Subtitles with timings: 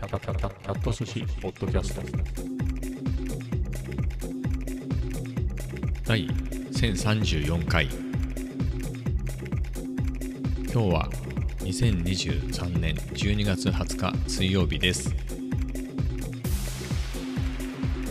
[0.00, 2.00] キャキャキャキャキャット寿司ポッドキャスト。
[6.06, 7.86] 第1034回。
[10.72, 11.06] 今日は
[11.58, 15.10] 2023年12月20日水曜日です。
[15.10, 15.18] 昨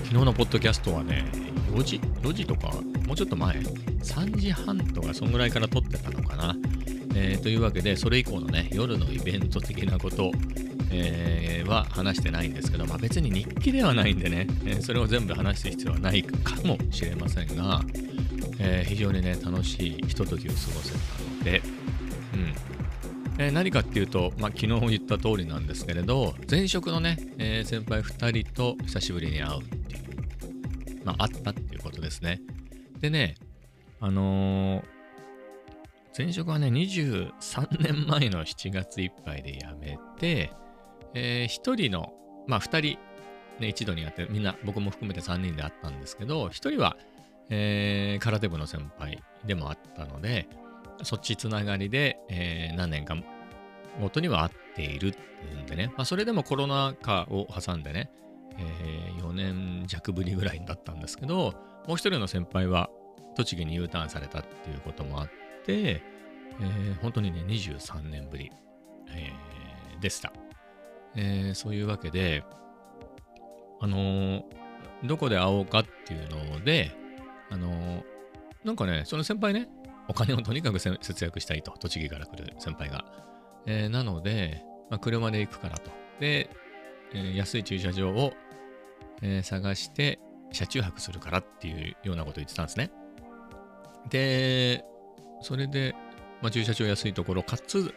[0.09, 1.25] 日のポッドキャストはね
[1.71, 2.67] 4時4時とか
[3.07, 6.55] もうちょっと前3時半とかそんぐらいから撮ってたのかな、
[7.15, 10.31] えーというわけでそれ以降のね夜のイベント的なこと
[10.91, 17.81] えーは話してないんですけど、まあ、別に日記ではないんでね、えーそれを全部話す必要はないかもしれませんが、
[18.59, 20.97] えー非常にね、楽しいひとときを過ごせた
[21.37, 21.61] ので、
[22.33, 23.43] うん。
[23.45, 32.41] え何かっていうと、まあ、昨日言った通りなんですけれど、前職のね、え先輩2人と久しぶりに会うっていう、まあ、会ったっていうことですね。
[32.99, 33.35] でね、
[34.01, 34.83] あの
[36.17, 40.51] 前職はね、23年前の7月いっぱいで辞めて、
[41.13, 42.13] えー、1人の、
[42.47, 42.99] まあ2人、
[43.59, 46.97] ね、一度にやって、みんな、僕も含めて3人で会ったんですけど、1人は、
[47.49, 50.47] えー空手部の先輩でもあったので、
[51.03, 53.15] そっちつながりで、えー何年か
[53.99, 55.15] ごとには会っている
[55.63, 58.09] んでね、まあ、それでもコロナ禍を挟んでね、
[58.57, 61.53] え4年弱ぶりぐらいだったんですけど、
[61.87, 62.89] もう一人の先輩は
[63.35, 65.31] 栃木に U ターンされたっていうこともあって、
[65.67, 68.51] えー本当にね、23年ぶり、
[69.09, 70.31] えーでした。
[71.15, 72.43] えーそういうわけで、
[73.81, 74.43] あのー
[75.05, 76.91] どこで会おうかっていうので、
[77.49, 78.03] あのー
[78.63, 79.69] なんかね、その先輩ね、
[80.09, 83.05] お金をとにかく節約したいと、栃木から来る先輩が。
[83.65, 85.91] えーなので、まあ、車で行くからと。
[86.19, 86.49] で、
[87.13, 88.33] えー安い駐車場を、
[89.21, 90.19] えー探して、
[90.51, 92.91] 車中泊するからっていうようなことを言ってたんですね。
[94.09, 94.83] で、
[95.41, 95.95] それで、
[96.41, 97.93] まあ、駐車場安いところ、かつ、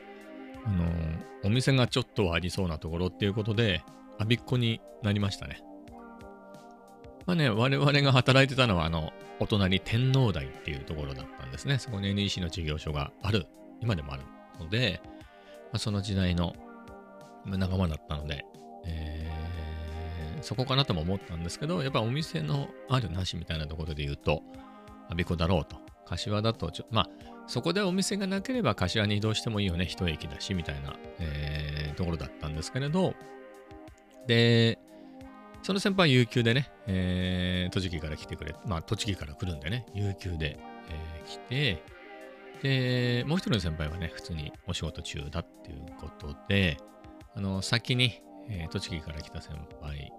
[0.65, 0.85] あの
[1.45, 3.85] お店がちょっとはありそうなところっていうことで、
[4.19, 5.63] あびっこになりましたね。
[7.27, 11.78] まあね、我々が働いてたのは、あの、お隣、天皇台っていうところだったんですね。
[11.78, 13.47] そこに NEC の事業所がある、
[13.81, 14.25] 今でもある
[14.59, 15.11] ので、ま
[15.75, 16.55] あ、その時代の
[17.47, 18.45] 仲間だったので、
[18.87, 19.62] えー
[20.43, 24.43] そこかなとも思ったんですけど、やっぱお店のあるなしみたいなところで言うと、
[25.09, 25.77] 我孫子だろうと。
[26.05, 27.09] 柏だとちょ、まあ、
[27.47, 33.15] そこでお店がなければ柏に移動してもいいよね、一駅だし、みたいな、えーところだったんですけれど、
[34.27, 34.79] で、
[35.63, 40.59] その先輩有給でね、えー栃木から来てくれ、まあ、栃木から来るんでね、有給で、
[40.89, 41.83] えー来て、
[42.63, 46.79] で、もう一人の先輩はね、普通にお仕事中だっていうことで、
[47.34, 50.13] あの、先に、えー栃木から来た先輩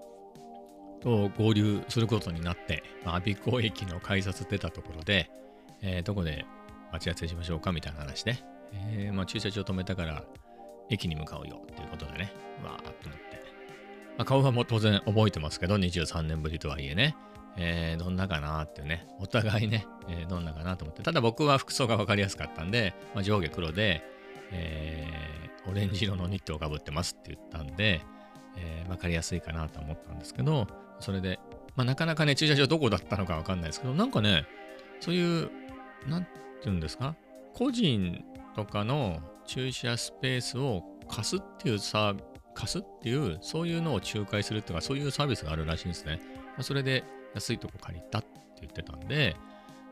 [1.01, 5.29] と合流することになって、まあ、我孫子駅の改札出たところで、
[5.83, 6.45] えーどこで
[6.91, 8.37] 待ち合わせしましょうかみたいな話で、
[8.71, 10.23] えーまあ、駐車場止めたから
[10.89, 12.31] 駅に向かうよっていうことでね、
[12.63, 13.43] わーっと思って。
[14.17, 17.15] まあ、顔はもう当然覚えてますけど、23年ぶりとはいえね、
[17.57, 24.03] えーどんなかなってね、お互いね、えーどんなかなと思って、ただ僕は服装が分かりやすかったんで、まあ、上下黒で、
[24.51, 25.33] えー
[25.65, 28.01] オレンジ色のニットをかぶってますって言ったんで、
[28.57, 30.67] えー分かりやすいかなと思ったんですけど、
[30.99, 31.39] それで、
[31.75, 34.45] まあ、なかなかね、駐車場どこだったのか分かんないですけど、なんかね、
[34.99, 35.49] そういう、
[36.07, 36.25] なん
[36.61, 37.15] ていうんですか、
[37.53, 38.23] 個人
[38.55, 46.19] とかの駐車スペースを貸すっていうサー貸すっていう、そういうのを仲介するっていうか、そういうサービスがあるらしいんですね。
[46.35, 47.03] まあ、それで
[47.33, 48.27] 安いとこ借りたって
[48.61, 49.35] 言ってたんで、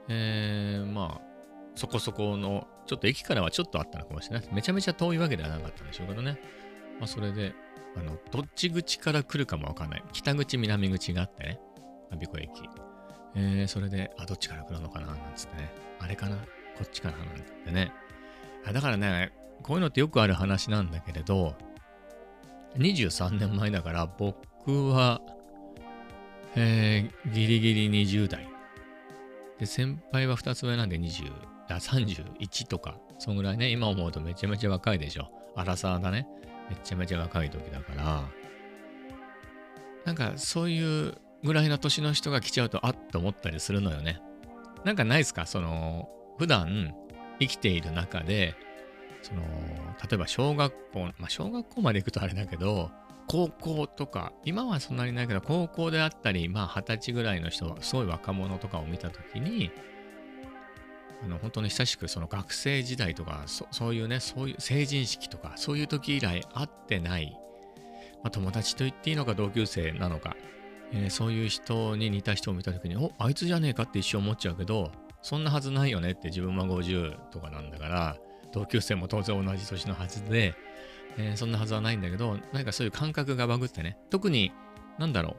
[0.07, 1.31] えー、まあ、
[1.75, 4.49] そこそこの、ちょっと駅からはちょっとあったのかもしれない。
[4.53, 6.39] めちゃめちゃ遠いわけではなかったんでしょうけどね。
[6.99, 7.53] まあ、それで、
[7.97, 10.03] あの、どっち口から来るかもわかんない。
[10.13, 11.59] 北口、南口があってね。
[12.09, 12.51] 我孫子駅。
[13.35, 15.71] えー、それで、あ、どっちから来るのかななんつってね。
[15.99, 16.35] あれかな？
[16.37, 16.43] こ
[16.83, 17.91] っちかななんてってね。
[18.73, 19.31] だからね、
[19.63, 21.55] こういうのってよくある話なんだけれど、
[22.77, 25.21] 23年前だから僕は、
[26.55, 28.47] えーギリギリ20代。
[29.59, 31.31] で、先輩は2つ上なんで20、
[31.69, 35.29] あ、31とか、そんぐらいね、今思うとめちゃめちゃ若いでしょ。
[35.55, 36.27] アラサーだね。
[36.69, 38.23] めちゃめちゃ若い時だから、
[40.05, 44.22] なんかそういうぐらいの年の人が来ちゃうと、あっと思ったりするのよね。
[44.84, 45.46] なんかないですか？
[45.46, 46.93] その、普段
[47.40, 48.55] 生きている中で、
[49.22, 52.91] その、例えば小学校、まあ小学校まで行くとあれだけど、
[53.28, 59.72] 高校とか、今はそんなにないけど、高校であったり、まあ二十歳ぐらいの人、すごい若者とかを見たときに、
[61.23, 67.37] あの本当に久しくその学生時代とかそそういうねそういう成人式とかそういう時以来会ってない、
[68.23, 70.35] まあ、友達と言っていいのか同級生なのか、
[70.93, 74.91] えーそういう人に似た人を見た時におあいつじゃねえかって一瞬思っちゃうけど
[75.22, 78.17] そんなはずないよねって自分は50とかなんだから
[78.52, 80.53] 同級生も当然同じ年のはずで
[81.17, 84.53] えーそんなはずはないんだけど、なんかそういう感覚がバグってね、特に、
[84.97, 85.35] なんだろ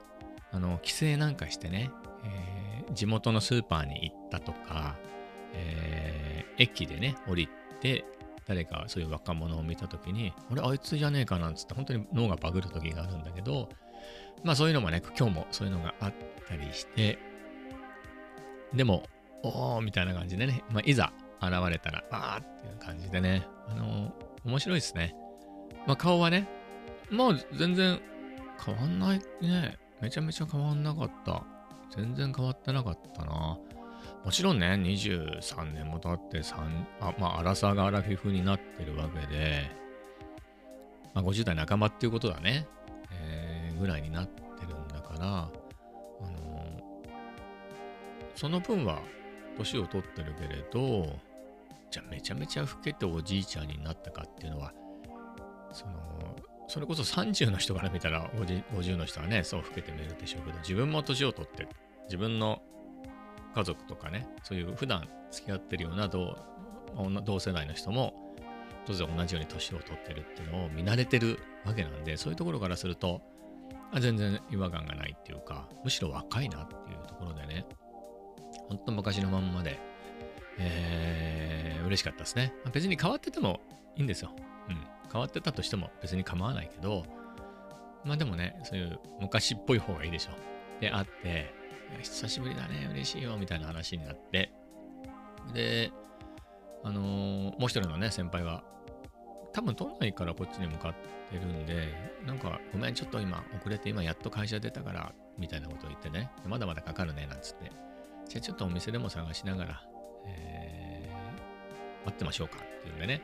[0.52, 1.90] う、あの、帰省なんかしてね、
[2.24, 4.96] えー地元のスーパーに行ったとか、
[5.54, 7.48] えー駅でね、降り
[7.80, 8.04] て、
[8.46, 13.70] 誰かそういう若者を見たときに、俺、あいつじゃねえかなんつって、本当に脳がバグる時があるんだけど、
[14.44, 16.14] まあそういうのもね、今日もそういうのがあっ
[16.48, 17.18] たりして、
[18.74, 19.04] でも、
[19.42, 24.12] おーみたいな感じでね、まあ、いざ現れたら、あーっていう感じでね、あのー
[24.44, 25.14] 面白いですね。
[25.86, 26.48] まあ顔はね、
[27.10, 28.00] まあ全然
[28.64, 29.78] 変わんないね。
[30.00, 31.44] めちゃめちゃ変わんなかった。
[31.90, 33.58] 全然変わってなかったな。
[34.24, 36.56] もちろんね、23年も経って3、
[37.00, 39.70] あまあ、アラサーがアラフィフになってるわけで、
[41.14, 42.66] まあ、50代半ばっていうことだね。
[43.12, 45.50] えーぐらいになってるんだから、あ
[46.20, 46.66] の
[48.34, 49.00] その分は
[49.56, 51.18] 年を取ってるけれど、
[51.90, 54.72] じゃあめちゃめちゃ老けておじいちゃんになったかっていうのは、
[55.72, 55.92] その、
[56.68, 61.68] それこそ30の人から見たら50 50の人はね、そう老けて見えるでしょうけど、自分も年を取って。
[62.06, 62.60] 自分の
[63.54, 66.36] 家族とかね、そういう普段付き合ってるような同
[67.24, 68.34] 同世代の人も、
[68.86, 73.22] 当然同じように年を取ってるっていうのを見慣れてるわけなんで、そういうところからすると、
[73.92, 77.66] あ全然違和感がないっていうか、むしろ若いなっていうところでね、
[78.68, 79.78] ほんと昔のまんまで、
[80.58, 82.54] えー、嬉しかったですね。
[82.72, 83.60] 別に変わってても
[83.96, 84.30] いいんですよ。
[84.68, 84.76] うん。
[85.12, 87.04] 変わってたとしても別に構わないけど、
[88.04, 90.30] まあでもね、そういう昔っぽい方がいいでしょ。
[90.80, 91.54] で、あって、
[92.02, 94.52] 久しぶりだね、嬉しいよ、みたいな話になって、
[95.52, 95.92] で、
[96.84, 98.64] あのーもう一人のね、先輩は、
[99.52, 100.94] 多分都内からこっちに向かっ
[101.30, 101.88] てるんで、
[102.26, 107.70] なんか、ごめん、ちょっと今遅れて、今やっと会社出たから、みたいなことを言ってね、まだまだかかるね、なんつって、
[108.28, 109.82] じゃあちょっとお店でも探しながら、
[110.26, 110.92] えー
[112.04, 113.22] 待ってましょうかっていうんでね、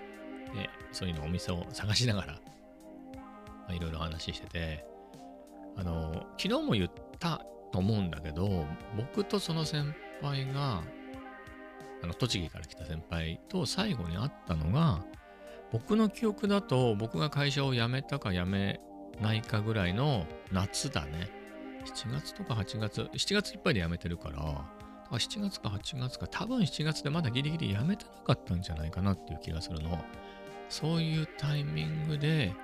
[0.54, 2.40] で、そういうのお店を探しながら、ま
[3.70, 4.84] あいろいろ話してて、
[5.76, 8.64] あの、昨日も言ったと思うんだけど、
[8.96, 10.82] 僕とその先輩が、
[12.02, 15.04] あの、栃木から来た先輩と最後に会ったのが、
[15.70, 18.80] 僕の記憶だと、僕が会社を辞めたか辞め
[19.20, 21.30] ないかぐらいの夏だね。
[21.84, 24.36] 7月とか8月、7月いっぱいで辞めてるから、
[25.08, 29.98] か7月か8月か、多分7月でまだギリギリ辞めてなかったんじゃないかなっていう気がするの。
[30.68, 32.54] そういうタイミングで、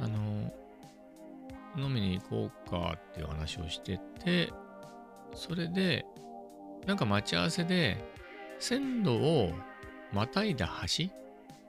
[0.00, 0.52] あの、
[1.76, 4.52] 飲みに行こうかっていう話をしてて、
[5.34, 6.04] それで、
[6.86, 8.02] なんか待ち合わせで、
[8.58, 9.52] 線路を
[10.12, 11.04] またいだ橋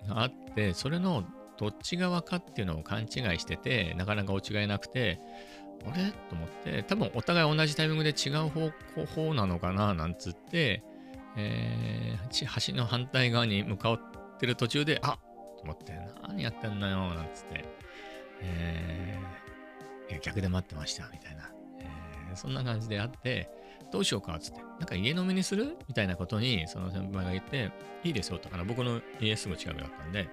[0.05, 1.23] があって、それの
[1.57, 3.07] どっち側かっていうのを勘違い
[3.39, 5.19] してて、なかなか落ちがえなくて、
[5.85, 6.11] あれ？
[6.29, 8.71] と思って、多分お互い同じタイミングで違う方
[9.15, 10.83] 向なのかななんつって、
[11.37, 13.99] えー橋の反対側に向かっ
[14.39, 15.19] てる途中で、あっ！
[15.57, 15.93] と思って、
[16.27, 17.65] 何やってんのよなんつって、
[18.41, 23.49] えー逆で待ってましたみたいな、えーそんな感じであって、
[23.95, 25.77] どうしようかっつって、なんか家飲みにする？
[25.88, 27.71] みたいなことに、その先輩が言って、
[28.03, 28.50] いいですよと。
[28.50, 30.27] かな、僕の家すぐ近くだったんで、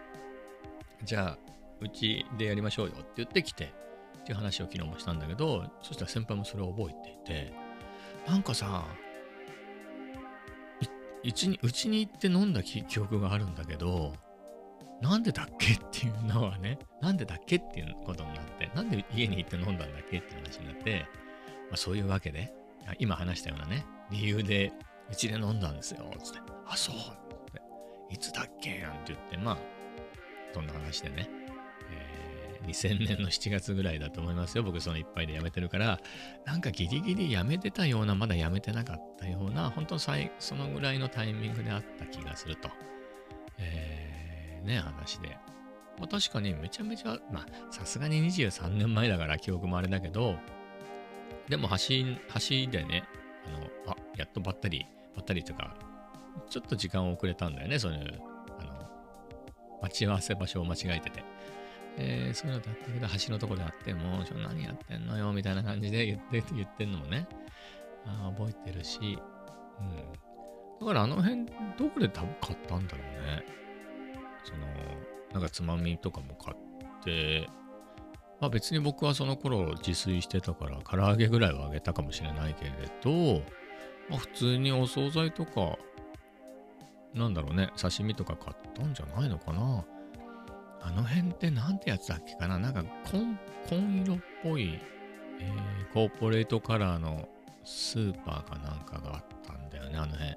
[1.04, 1.38] じゃあ、
[1.80, 3.72] うちでやりましょうよって言ってきて、
[4.18, 7.52] っていう話を昨日もしたんだけど、そしたら先輩もそれを覚えていて、
[8.26, 8.84] なんかさ、
[11.24, 14.12] うちにうちに行って飲んだ記憶があるんだけど、
[15.00, 21.06] なんでだっけっていうのはね、なんでだっけっていうことになって、なんで家に行って飲んだんだっけって話になって、
[21.70, 22.52] まあ、そういうわけで、
[22.98, 24.72] 今話したようなね、理由で、
[25.10, 26.94] うちで飲んだんですよ、つって、あ、そう、
[28.10, 29.58] いつだっけなんて言って、まあ、
[30.52, 31.28] そんな話でね、
[31.90, 32.32] えー
[32.66, 34.62] 2000年の7月ぐらいだと思いますよ。
[34.62, 36.00] 僕その一杯で辞めてるから、
[36.44, 42.70] なんかギリギリ辞めてたような、まだ辞めてなかったような、本当最そのぐらいのタイミングであった気がすると。
[43.58, 45.36] えー、ね、話で。
[45.98, 50.36] まあ確かにめちゃめちゃ、まあさすがに23年前だから記憶もあれだけど、
[51.48, 51.76] でも橋、
[52.66, 53.04] 橋でね、
[53.46, 55.76] あの、あ、やっとばったり、ばったりとか、
[56.48, 58.20] ちょっと時間遅れたんだよね、そういう、
[58.58, 58.90] あの、
[59.82, 61.24] 待ち合わせ場所を間違えてて。
[61.98, 67.28] えーそういうのだったけど、橋のとこであっても、ちょ、何やってんのよ、みたいな感じで言って、言ってんのもね、
[68.06, 69.18] あ覚えてるし、
[69.80, 70.86] うん。
[70.86, 71.46] だからあの辺、
[71.76, 73.44] どこで多分買ったんだろうね。
[74.44, 74.66] その、
[75.32, 77.46] なんかつまみとかも買って、
[78.42, 83.40] まあ別に僕はその頃自炊してたから、唐揚げぐらいはあげたかもしれないけれど、
[84.10, 85.78] まあ普通にお惣菜とか、
[87.14, 89.84] なんだろうね、刺身とか買ったんじゃないのかな。
[90.80, 94.80] あの辺ってなんてやつだっけかななんか紺、紺色っぽい、
[95.38, 97.28] えーコーポレートカラーの
[97.62, 100.36] スーパーかなんかがあったんだよね、あの辺。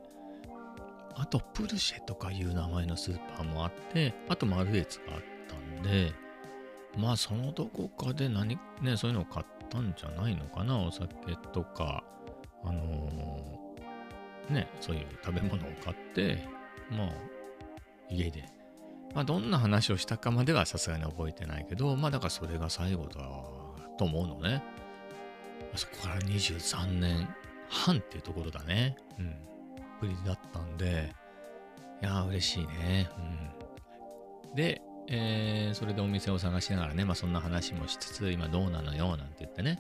[1.16, 6.14] あと、プルシェとかいう名前のスーパーもあって、あとマルエツがあったんで、
[6.98, 12.04] まあそのどこかで何ねそういうのを買ったんじゃないのかなお酒とか。
[12.64, 13.66] あのー
[14.50, 16.48] ねそういう食べ物を買って
[16.92, 17.10] まあ
[18.10, 18.46] 家で。
[19.14, 23.22] まあどんな話をしたかまではさすがに覚えてないけどまあだからそれが最後だ
[23.98, 24.64] と思うのね。
[25.76, 27.28] そこから23年
[27.70, 28.98] 半っていうところだね。
[29.20, 29.36] うん。
[30.02, 31.14] ぶりだったんで。
[32.02, 33.10] いやー嬉しいね。
[34.46, 34.56] うん。
[34.56, 39.80] でえーそれでお店を探しながらね、まあそんな話もしつつ、今どうなのよ、なんて言ってね、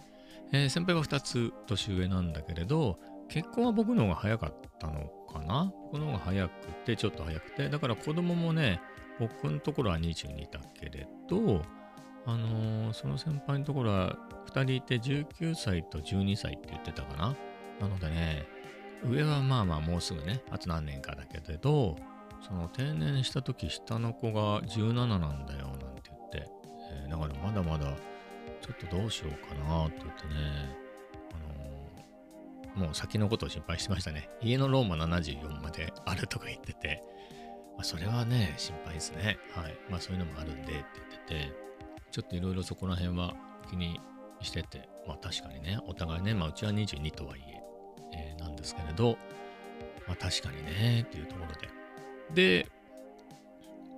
[0.51, 5.74] えー先輩は2つ年上なんだけれど、結婚は僕の方が早かったのかな？
[5.91, 8.82] 僕の方が早くて、ちょっと早くて、だから子供もね、
[9.20, 11.62] 僕のところは22だけれど、
[12.27, 14.17] あのーその先輩のところは
[14.48, 17.36] 2人いて19歳と12歳って言ってたかな？
[17.79, 18.46] なのでね、
[19.03, 21.98] 上はまあまあもうすぐね、あと何年かだけれど、
[22.45, 26.47] その定年した時下の子が17なんだよなんて言って、
[27.03, 27.93] えーだからまだまだ
[28.61, 30.75] ちょっとどうしようかなって言ってね、
[31.33, 34.29] あのーもう先のことを心配してましたね。
[34.41, 37.01] 家のローマ74まであるとか言ってて、
[37.77, 39.37] まあ、それはね、心配ですね。
[39.51, 39.77] はい。
[39.89, 40.83] まあそういうのもあるんでって言っ
[41.25, 41.53] てて、
[42.11, 43.33] ちょっといろいろそこら辺は
[43.69, 43.99] 気に
[44.41, 47.61] してて、まあ確かにね、お互いね、まあうちは22とはいえ、
[48.13, 49.17] えーなんですけれど、
[50.05, 51.85] まあ確かにね、っていうところで。
[52.34, 52.67] で、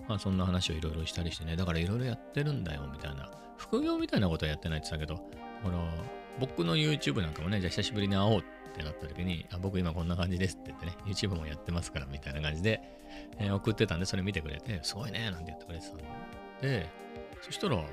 [0.08, 5.30] まあそんな話をいろいろしたりしてね、だからいろいろやってるんだよみたいな、副業みたいなことはやってないって言ってたけど、
[5.64, 5.78] ほら、
[6.40, 8.44] 僕の YouTube なんかもね、じゃあ久しぶりに会おうっ
[8.76, 12.82] てなった時に、あ僕今こんな感じですって言ってね、YouTube もやってますからみたいな感じで、
[13.40, 15.98] えー送ってたんで、それ見てくれて、すごいねなんて言ってくれてたん
[16.62, 16.90] で、
[17.42, 17.84] そしたら、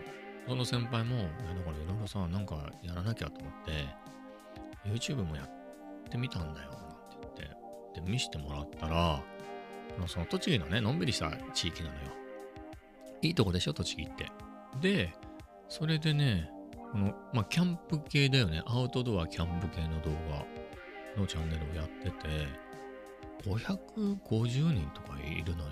[0.47, 3.73] その先輩も、いやだからいろいろさ、なんかやらなきゃと思って、
[4.85, 7.33] YouTube もやってみたんだよなんて言っ
[7.95, 9.23] て、で、見せてもらったら、
[10.07, 12.01] その栃木のね、のんびりした地域なのよ。
[13.23, 14.31] いいとこでしょ、栃木って。
[14.81, 15.15] で、
[15.69, 16.51] それでね、
[16.93, 18.63] この、まあ、キャンプ系だよね。
[18.67, 22.65] アウトドアキャンプ系の動画のチャンネルをやってて、
[23.45, 25.71] 550人とかいるのよ。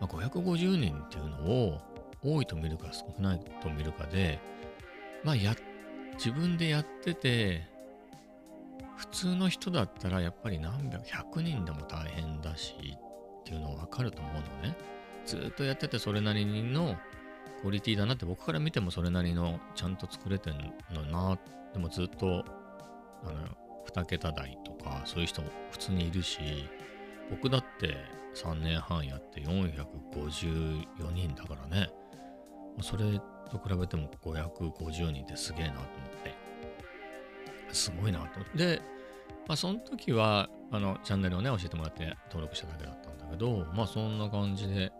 [0.00, 1.80] まあ、550人っていうのを
[2.22, 4.40] 多いと見るか少ないと見るかで、
[5.22, 5.54] まあや、
[6.14, 7.68] 自分でやってて、
[8.96, 12.96] 普通の人だったらやっぱり何百、100人でも大変だし
[13.84, 14.76] っていうのはわかると思うのね。
[15.26, 16.96] ずっとやっててそれなりの
[17.62, 21.38] クオリティだなって僕から見てもそれなりのちゃんと作れてんのな。
[21.72, 22.44] でもずっと、
[23.24, 23.48] あの、
[23.90, 26.68] 2桁台とかそういう人も普通にいるし、
[27.30, 27.96] 僕だって
[28.34, 31.90] 3年半やって454人だからね。
[32.82, 33.04] それ
[33.50, 35.88] と比べても550人ってすげえなと思っ
[36.22, 36.34] て。
[37.72, 38.58] すごいなと思って。
[38.58, 38.82] で、
[39.46, 44.92] まあその時は、あの、チャンネルをね、教えてもらって登録しただけだったんだけど、まあそんな感じで、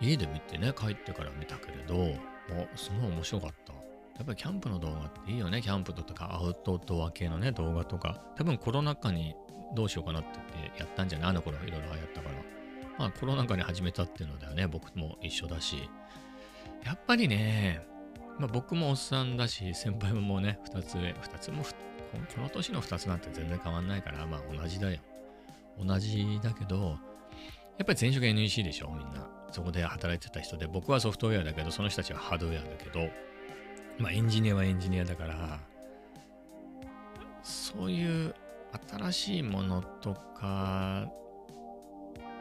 [0.00, 2.14] 家で見てね、帰ってから見たけれど、
[2.50, 3.72] あ、すごい面白かった。
[3.72, 3.78] や
[4.22, 5.62] っぱりキャンプの動画っていいよね。
[5.62, 8.20] キャンプとかアウトドア系のね、動画とか。
[8.36, 9.34] 多分コロナ禍に
[9.74, 11.30] どうしようかなって言ってやったんじゃない？
[11.30, 12.34] あの頃いろいろ流行ったから。
[12.98, 15.88] まあコロナ禍に始めたっていうのではね、僕も一緒だし。
[16.84, 17.86] やっぱりね、
[18.38, 21.62] まあ僕もおっさんだし、先輩もね、二つ上、二つも
[22.12, 24.98] この年の二つなんて全然変わんないから、まあ同じだよ。
[25.78, 26.98] 同じだけど、
[27.78, 29.28] やっぱり前職 NEC でしょ、みんな。
[29.52, 33.08] そこで働いてた人で、僕はソフトウェアだけど、その人たちはハードウェアだけど、
[33.98, 35.60] まあエンジニアはエンジニアだから、
[37.42, 38.34] そういう
[38.88, 41.10] 新しいものとか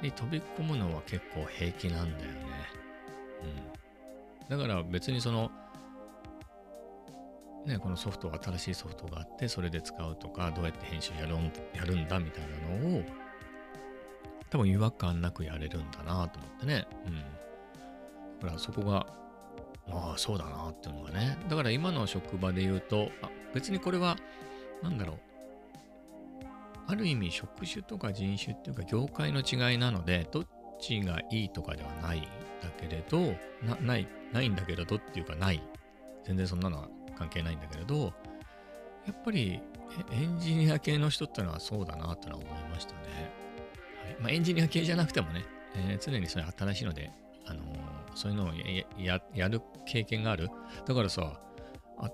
[0.02, 2.40] に飛び込むのは結構平気なんだよね。
[4.50, 4.58] うん。
[4.58, 5.52] だから別にその、
[7.70, 13.04] ね、このソフト、新しいソフトがあって、それで使うとか、どうやって編集やるんやるんだみたいなのを、
[14.50, 16.88] 多分違和感なくやれるんだなと思ってね。
[17.06, 17.16] うん。
[18.40, 19.06] だからそこが、
[19.92, 21.38] ああ、そうだなっていうのがね。
[21.48, 24.18] だから今の職場で言うと、あ別にこれは、
[24.82, 25.20] なんだろう。
[26.88, 30.48] ある意味職種とか人種っていうか業界の違いなので、どっ
[30.80, 32.28] ちがいいとかではないんだ
[32.80, 35.62] けれど、なない、ないんだけれどっていうかない。
[36.24, 38.14] 全然そんなのは関係ないんだけれど、
[39.06, 39.62] やっぱり
[40.12, 43.00] エンジニア系の人ってのはそうだなってのは思いましたね。
[44.06, 45.46] はいまあ、エンジニア系じゃなくてもね、
[45.76, 47.12] えー常にそういう新しいので、
[47.46, 47.66] あのー
[48.16, 50.50] そういうのをやややる経験がある。
[50.86, 51.40] だからさ、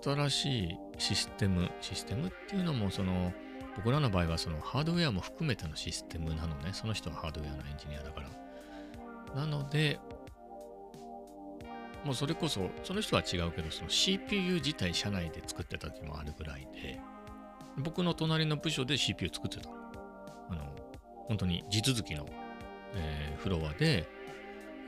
[0.03, 3.31] 新しいシステム、システムっていうのも、その、
[3.77, 6.71] 僕らの場合はそのハードウェアも含めてのシステムなのね。
[6.73, 8.29] その人はハードウェアのエンジニアだから。
[9.35, 9.99] なので、
[12.05, 16.99] もうそれこそ、その人は違うけど、その CPU 自体社内で作ってた時もあるぐらいで、
[17.77, 19.69] 僕の隣の部署で CPU 作ってた。
[19.69, 20.75] あの、
[21.27, 22.25] 本当に地続きの、
[22.93, 24.07] えーフロアで、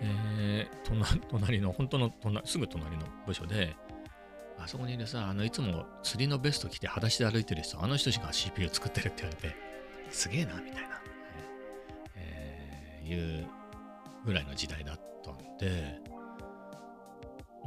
[0.01, 2.11] えー、隣の、本当の、
[2.45, 3.75] すぐ隣の部署で、
[4.59, 9.55] あそこにいるさ、あの、いつも釣りのベスト着て裸足で歩いてる人、あの人しか CPU 作ってるって言われて、
[10.09, 11.01] すげえな、みたいな、
[12.15, 13.47] えー、いう
[14.25, 15.99] ぐらいの時代だったんで、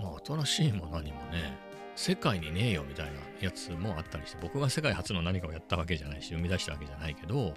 [0.03, 1.59] まあ、新しいも何もね、
[1.95, 7.55] 世界にねえよみたいなやつもあったりして、僕が世界初の何かをやったわけじゃないし、生み出したわけじゃないけど、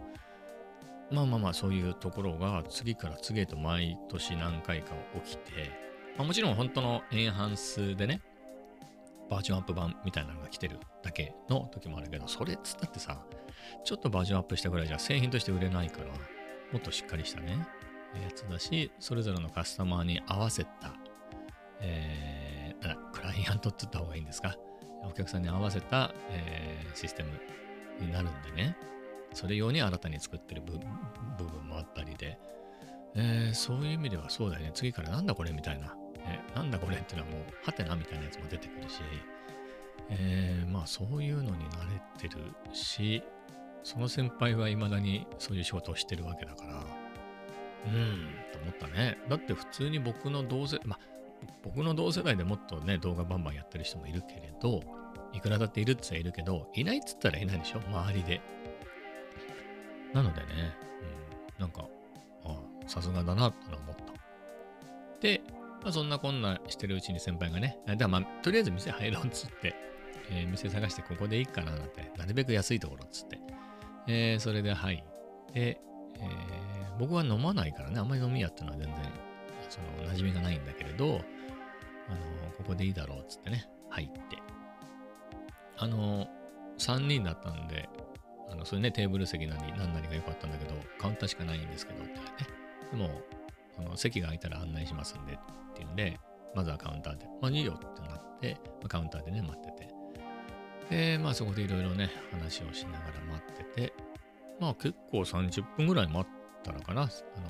[1.11, 5.71] まあまあまあ、そういうところが次から次へと毎年何回か起きて、
[6.17, 8.21] まあ、もちろん本当のエンハンスでね、
[9.29, 13.23] バージョンアップ版みたいなのが来てるだけの時もあるけど、それっつったってさ、
[13.83, 17.57] ちょっとバージョンアップしたぐらいじゃ製品として売れないから、もっとしっかりしたね、
[18.21, 20.93] やつだし、それぞれのカスタマーに合わせた、
[21.83, 24.55] えー、クライアントって言った方がいいんですか？
[25.05, 27.29] お客さんに合わせた、えー、システム
[27.99, 28.77] になるんでね、
[29.33, 32.39] それ用に新たに作ってる部分もあったりで、
[33.15, 39.01] えー、そういう意味ではそうだよね、次からなんだこれみたいな、えなんだこれっていうのはもう、はてなみたいなやつも出てくるし、
[40.09, 42.41] えー、まあそういうのに慣れてる
[42.73, 43.23] し、
[43.83, 46.75] その先輩はいまだにそういう仕事をしてるわけだから、
[47.85, 49.17] うん、と思ったね。
[49.27, 50.99] だって普通に僕の同世、まあ、
[51.63, 54.81] 僕の同世代でもっとね、動画バンバンやってる人もいるけれど、
[55.33, 58.41] いくらだっているって言ったらいるけど、いないっつったらいないでしょ、周りで。
[60.13, 60.47] なのでね、
[61.57, 61.87] うん、なんか、
[62.45, 64.03] ああ、さすがだなって思った。
[65.19, 65.41] で、
[65.81, 69.75] まあ、そんなこんなしてるうちに先輩がね、だまあ、とりあえず店入ろうっつって、
[70.29, 73.39] えー、店探してここでいいかななんて、なるべく安いところっつって、
[74.07, 78.95] えー、それで入って、えー、僕は飲まないからね、あんまり飲み屋っていうのは全然、
[79.69, 81.21] その、馴染みがないんだけれど、
[82.09, 84.37] あの、ここでいいだろうっつってね、入って。
[85.77, 86.27] あの、
[86.77, 87.89] 3人だったんで、
[88.49, 92.19] あの、それね、テーブル席なり何なりが良かったんだけど、カウンターしかないんですけど、ってね。
[92.91, 93.21] でも、
[93.77, 95.37] あの席が空いたら案内しますんでっ
[95.73, 96.19] ていうんで、
[96.55, 99.93] まずはカウンターで、まあいいよってなって、まあ、カウンターでね、待ってて。
[100.89, 103.93] で、まあそこでいろいろね、話をしながら待ってて、
[104.59, 106.27] まあ結構30分ぐらい待っ
[106.63, 107.03] たのかな。
[107.03, 107.07] あ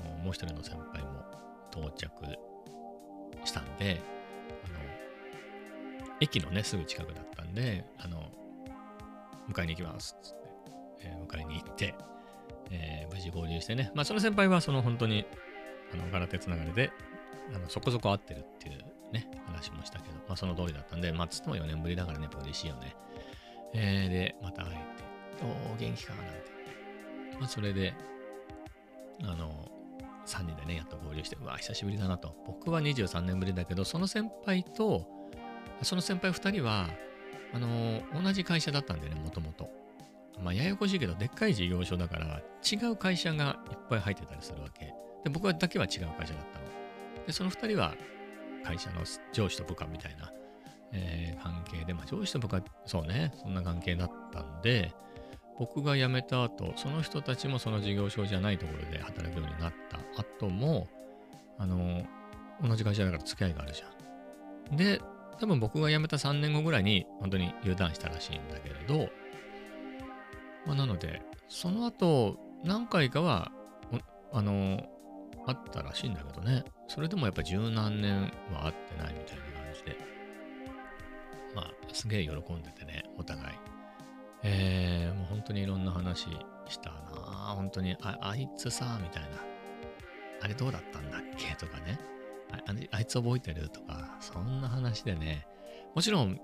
[0.08, 1.24] の、もう一人の先輩も
[1.70, 2.10] 到着
[3.44, 4.00] したんで、
[6.20, 8.30] 駅のね、すぐ近くだったんで、あの、
[9.48, 10.48] 迎えに行きますっつって、
[11.00, 11.94] えー、迎えに行って、
[12.70, 13.90] えー、無事合流してね。
[13.94, 15.26] まあその先輩はその本当に、
[15.92, 16.90] あの、ガラテつながりで、
[17.54, 18.78] あのそこそこ合ってるっていう
[19.12, 22.96] ね、話もしたけど、まあその通りだったんで、まあつっても4年ぶりだからね、やっぱ嬉しいよね。
[23.74, 26.32] えー、で、また会えて、おー、元気かなんて。
[27.40, 27.94] まあそれで、
[29.22, 29.70] あの、
[30.26, 32.34] 3人でね、やっと合流して、うわ、久しぶりだなと。
[32.46, 35.06] 僕は23年ぶりだけど、その先輩と、
[35.82, 36.88] その先輩2人は、
[37.52, 39.70] あの、同じ会社だったんでね、もともと。
[40.42, 44.86] まあ、ややこしいけど、でっかい事業所だから、違う会社がいっぱい入ってたりするわけ。
[45.22, 47.26] で、僕だけは違う会社だったの。
[47.26, 47.94] で、その2人は、
[48.64, 50.32] 会社の上司と部下みたいな、
[50.92, 54.92] えー、関係で、まあ、上司と部下、そうね、そんな関係だったんで、
[55.58, 60.88] 僕が辞めた後、その人たちもその事業所じゃないところで働くようになった後も、
[61.58, 62.04] あの、
[62.62, 64.76] 同じ会社だから付き合いがあるじゃん。
[64.76, 65.00] で、
[65.38, 69.10] 多分僕が辞めた3年後ぐらいに本当に U ターンしたらしいんだけれど、
[70.66, 73.52] まあ、なので、その後、何回かは、
[74.32, 74.80] あの、
[75.46, 76.64] あったらしいんだけどね。
[76.88, 79.96] それでもやっぱ十何年は会ってないみたいな感じで。
[81.54, 83.56] まあ、すげえ喜んでてね、お互い。
[84.42, 86.28] えー、もう本当にいろんな話
[86.68, 86.96] したな
[87.56, 89.28] 本当に、あ、あいつさ、みたいな。
[90.42, 91.54] あれどうだったんだっけ？
[91.56, 91.98] とかね
[92.52, 92.58] あ。
[92.90, 95.46] あいつ覚えてるとか、そんな話でね。
[95.94, 96.40] もちろん、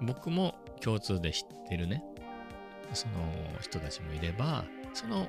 [0.00, 2.04] 僕も共通で知ってるね、
[2.92, 3.14] その
[3.60, 4.64] 人たちもいれば、
[4.94, 5.28] その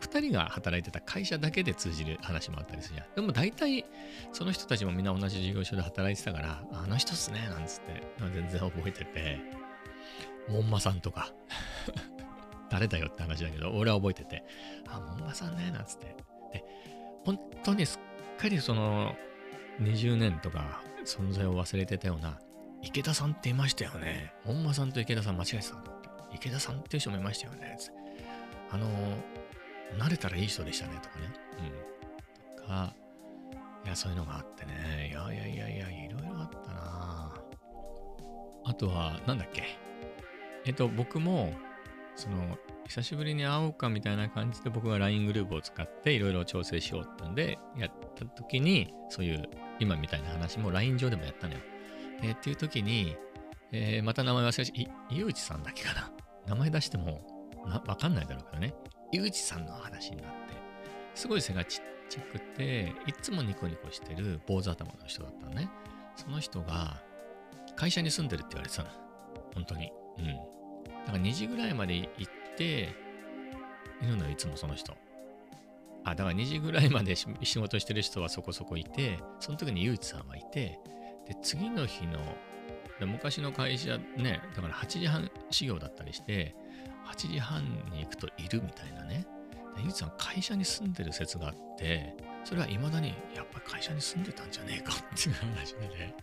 [0.00, 3.14] 2人が働いてた会社だけで通じる話もあったりするじゃん。
[3.14, 3.84] でも大体、
[4.32, 9.38] その人たちもみんな同じ事業所で働いてたから、あの人っすね、なんつって、全然覚えてて、
[10.48, 11.32] 門馬さんとか
[12.70, 14.44] 誰だよって話だけど、俺は覚えてて、
[14.88, 16.16] あ、門馬さんね、なんつって。
[16.52, 16.64] で、
[17.24, 18.09] 本当にすっ
[18.40, 19.14] かりその、
[19.82, 22.38] 20年とか存在を忘れてたような、
[22.82, 24.32] 池田さんっていましたよね。
[24.46, 26.08] 門馬さんと池田さん間違えてたと思って。
[26.36, 27.76] 池田さんっていう人もいましたよね。
[28.70, 28.86] あの、
[29.98, 31.32] 慣れたらいい人でしたね、とかね。
[32.48, 32.56] うん。
[32.56, 32.94] とか、
[33.84, 35.08] いや、そういうのがあってね。
[35.10, 37.34] いやいやいやいや、いろいろあったな
[38.64, 39.64] あとは、なんだっけ。
[40.64, 41.52] えっと、僕も、
[42.16, 51.60] その、久しぶりに会おうかみたいな感じで僕が LINE グループを使っていろいろ調整しようってんで、やった時に、そういう今みたいな話も LINE 上でもやったのよ。
[52.22, 53.16] えー、っていう時に、
[53.72, 56.10] えー、また名前忘れし、井内さんだけかな。
[56.46, 57.20] 名前出しても
[57.86, 58.74] わかんないだろうからね。
[59.12, 60.54] 井内さんの話になって、
[61.14, 65.70] すごい背がちっちゃくて、いつもニコニコしてる坊主頭の人だったのね。
[66.16, 67.00] その人が、
[67.76, 68.90] 会社に住んでるって言われてたの。
[69.54, 69.92] 本当に。
[70.18, 70.59] うん。
[71.06, 72.94] だから2時ぐらいまで行って、
[74.02, 74.96] いるのよ、いつもその人。
[76.04, 80.78] あ、だから2時ぐらいまで 仕事してる人はそこそこいて、その時にゆういちさんはいて、
[81.26, 82.18] で、次の日の、
[83.00, 86.54] 昔の会社ね、だから8時半始業だったりして、
[87.06, 89.26] 8時半に行くといるみたいなね。
[89.76, 96.14] でゆういちさん会社に住んでる説があって、それはいまだにやっぱり会社に住んでたんじゃねえかっていう話でね。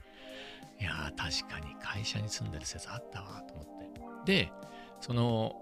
[0.79, 3.96] いやー確かに会社に住んでる説あったわと思って。
[4.27, 4.51] で、
[4.99, 5.55] その、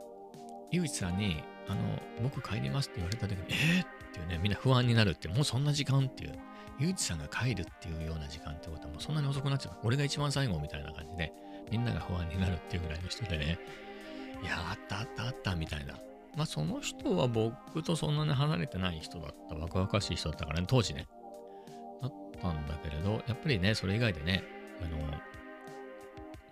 [0.71, 1.81] ゆういちさんに、あの、
[2.23, 6.33] 僕帰りますって言われた時に、えー、っていうね、みんな不安になるって、もうそんな時間っていう、
[6.79, 9.75] ゆういちさんが帰るっていうような時間ってことはもうそんなに遅くなっちゃう。
[9.83, 11.31] 俺が一番最後みたいな感じで、
[11.71, 13.59] みんなが不安になるっていうぐらいの人でね、
[14.41, 15.93] いや、あったあったあったみたいな。
[16.35, 21.07] まあその人は僕とそんなに離れてない人だった、若々しい人だったからね、当時ね。
[22.01, 24.43] だったんだけれど、やっぱりね、それ以外でね、
[24.81, 24.97] あの、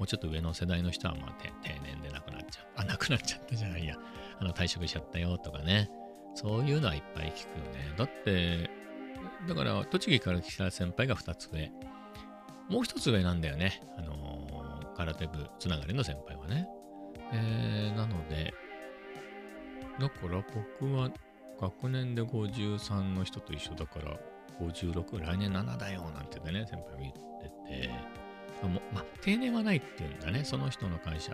[0.04, 2.82] もうちょっと上の世代の人はまあ定年で亡くなっちゃった。
[2.82, 3.96] あ、亡くなっちゃったじゃないや。
[4.38, 5.90] あの、退職しちゃったよとかね。
[6.36, 7.94] そういうのはいっぱい聞くよね。
[7.98, 8.70] だって、
[9.48, 11.72] だから、栃木から来た先輩が2つ上。
[12.68, 13.82] もう1つ上なんだよね。
[13.98, 14.64] あのー
[14.96, 16.68] 空手部つながりの先輩はね。
[17.32, 18.54] えー、なので、
[20.00, 20.44] だから
[20.80, 21.10] 僕は
[21.60, 24.20] 学年で53の人と一緒だから、
[24.60, 27.90] 56、来年7だよなんてね、先輩も言ってて、
[28.68, 30.44] もまあ、定年はないっていうんだね。
[30.44, 31.34] その人の会社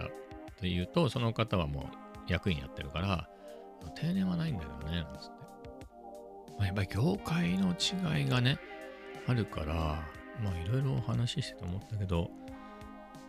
[0.60, 1.90] というと、その方はも
[2.28, 3.30] う役員やってるから、
[3.96, 5.30] 定年はないんだけどね、なんつって。
[6.58, 8.60] まあ、やっぱり業界の違いがね、
[9.28, 10.04] あるから、
[10.44, 12.30] まあいろいろお話ししてて思ったけど、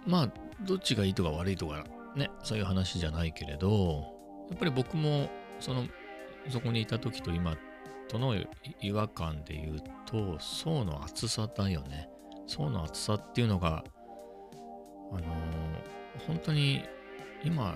[0.06, 0.32] まあ、
[0.62, 1.84] どっちがいいとか悪いとか
[2.16, 4.14] ね、そういう話じゃないけれど、
[4.50, 5.28] やっぱり僕も、
[5.60, 5.86] その、
[6.48, 7.56] そこにいた時と今
[8.08, 8.34] との
[8.80, 12.08] 違和感で言うと、層の厚さだよね。
[12.50, 13.84] 層の厚さっていうのが、
[15.12, 15.24] あのー
[16.26, 16.84] 本当に
[17.42, 17.74] 今、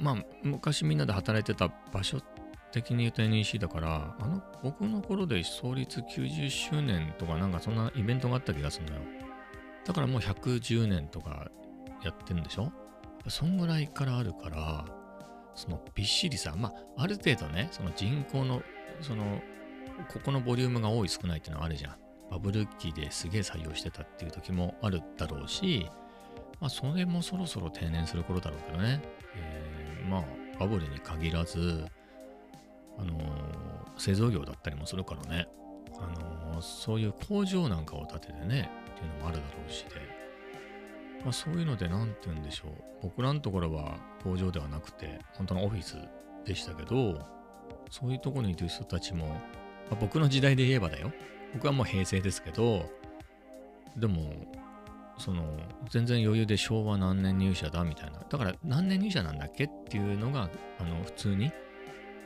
[0.00, 2.20] まあ、昔みんなで働いてた場所
[2.72, 9.02] 的に言うと NEC だから、あの、僕の頃で創立90周年とかなんかそんなイベントがあった気がするのよ。
[9.84, 11.50] だからもう110年とか
[12.02, 12.72] やってんでしょ？
[13.28, 14.84] そんぐらいからあるから、
[15.54, 18.62] そのびっしりさ、まあ、ある程度ね、その人口の、
[19.02, 19.40] その、
[20.12, 21.96] ここのボリュームが多い少ないっていうのはあるじゃん。
[22.30, 25.88] バブル期ですげえ採用してたっていう時もあるだろうし、
[26.60, 29.00] まあ、それもそろそろ定年する頃だろうけどね。
[29.36, 30.24] えーまあ、
[30.58, 31.86] バブルに限らず、
[32.98, 33.68] あのー
[34.00, 35.48] 製造業だったりもするからね。
[35.98, 39.90] あのーそういう工場なんかを建ててね、っていうのもあるだろうしで。
[41.24, 42.70] まあ、そういうので、なんて言うんでしょう。
[43.02, 45.96] 僕らのところは工場ではなくて、本当のオフィス
[46.44, 47.18] でしたけど、
[47.90, 49.34] そういうところにいる人たちも、ま
[49.92, 51.12] あ僕の時代で言えばだよ。
[51.54, 52.90] 僕はもう平成ですけど、
[53.96, 54.32] でも、
[55.18, 55.44] その、
[55.90, 58.20] 全然余裕で昭和何年入社だみたいな。
[58.28, 61.50] だから何年入社なんだっけっていうのが、あの、普通に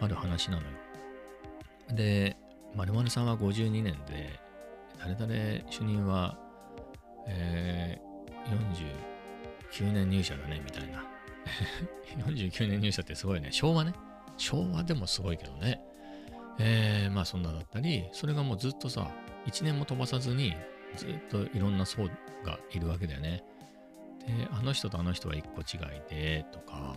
[0.00, 0.68] ある話なのよ。
[1.92, 2.36] で、
[2.74, 4.40] 〇〇さんは52年で、
[4.98, 6.38] 誰々主任は、
[7.26, 8.92] えー、
[9.80, 11.04] 49年入社だね、みたいな。
[12.26, 13.48] 49年入社ってすごいね。
[13.50, 13.92] 昭和ね。
[14.36, 15.80] 昭和でもすごいけどね。
[16.58, 19.10] えー、まあそんなだったり、それがもうずっとさ、
[19.46, 20.54] 1年も飛ばさずに、
[20.96, 22.04] ずっといろんな層
[22.44, 23.44] がいるわけだよね。
[24.26, 26.96] で、あの人とあの人は1個違いで、とか、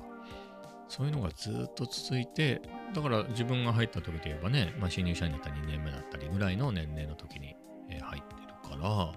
[0.87, 2.61] そういうのがずっと続いて、
[2.93, 7.55] だから自分が入った時で言えばね、まあ、新入社員だったら2年目だったりぐらいの年齢の時に、
[8.01, 9.11] 入ってるか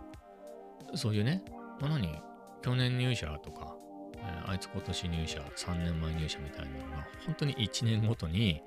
[0.90, 1.42] ら、そういうね、
[1.80, 2.22] まあ、何
[2.62, 3.76] 去年入社とか、
[4.16, 8.62] えーあいつ今年入社、3年前入社みたいなのが、本当に1年ごとに、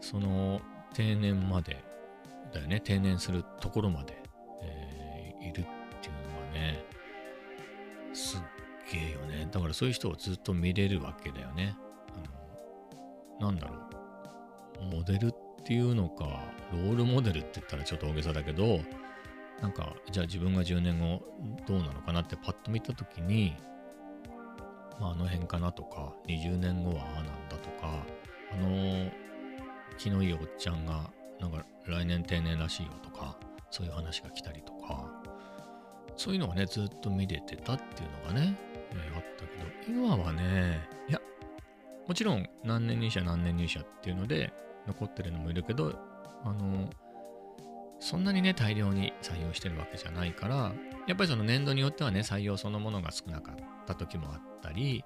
[0.00, 0.60] その
[0.96, 1.84] 定年まで、
[2.54, 4.16] だよね、定年するところまで、
[4.62, 6.84] えーいるっていうのがね、
[8.14, 8.40] すっ
[8.90, 9.46] げえよね。
[9.52, 11.76] だからそういう人をずっと見れるわけだよね。
[13.38, 13.74] あの、なんだろ
[14.80, 14.96] う。
[14.96, 16.24] モデルっていうのか、
[16.72, 18.80] ロールモデルって言ったらちょっと大げさだけど、
[19.60, 21.22] なんか、じゃあ自分が10年後
[21.66, 23.54] どうなのかなってパッと見たときに、
[24.98, 28.02] まああの辺かなとか、20年後はああなんだとか、
[28.52, 29.10] あの
[29.96, 33.36] 気のいいおっちゃんが、なんか来年定年らしいよとか、
[33.70, 35.10] そういう話が来たりとか、
[36.16, 38.56] そういうのがね、ずっと見れてたっていうのがね、
[38.92, 41.20] えーあったけど、今はね、いや、
[42.06, 44.52] もちろん何年入社何年入社っていうので
[44.86, 45.94] 残ってるのもいるけど、
[46.44, 46.88] あの、
[47.98, 50.72] そんなにね、大量に採用してるわけじゃないから、
[51.06, 53.56] やっぱりその年度によってはね、採用そのものが少なかっ
[53.86, 55.04] た時もあったり、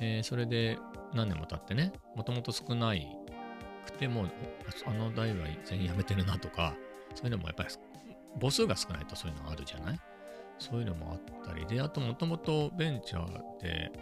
[0.00, 0.78] えーそれで
[1.14, 3.06] 何年も経ってね、もともと少ない
[3.84, 4.26] くても、
[4.86, 6.74] あの代は全員辞めてるなとか、
[7.14, 7.68] そういうのもやっぱり
[8.40, 10.00] 母数が少ないとそういうのあるじゃない
[10.58, 13.92] そういうのもあったりで、あともともとベンチャーで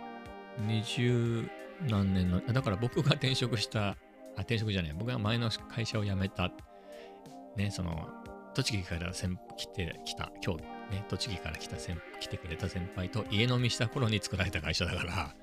[0.67, 1.49] 20
[1.89, 3.97] 何年の、だから僕が転職した、あ、
[4.39, 6.51] 転職じゃない、僕が前の会社を辞めた、
[7.57, 8.09] ね、その、
[8.55, 15.35] 栃木から先来てきた、今日ね、栃木から来た先来てくれた先輩と家飲みした頃に作られた会社だから、